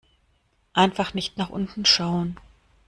Einfach 0.73 1.13
nicht 1.13 1.37
nach 1.37 1.51
unten 1.51 1.85
schauen. 1.85 2.39